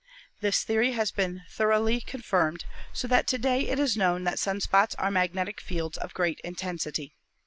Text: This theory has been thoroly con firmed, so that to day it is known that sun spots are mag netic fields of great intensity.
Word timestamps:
This 0.39 0.63
theory 0.63 0.93
has 0.93 1.11
been 1.11 1.43
thoroly 1.47 2.01
con 2.01 2.23
firmed, 2.23 2.65
so 2.91 3.07
that 3.07 3.27
to 3.27 3.37
day 3.37 3.67
it 3.69 3.77
is 3.77 3.95
known 3.95 4.23
that 4.23 4.39
sun 4.39 4.59
spots 4.59 4.95
are 4.95 5.11
mag 5.11 5.33
netic 5.33 5.59
fields 5.59 5.95
of 5.99 6.15
great 6.15 6.39
intensity. 6.39 7.13